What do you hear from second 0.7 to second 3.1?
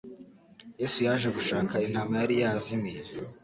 yesu yaje gushaka intama yari yazimiye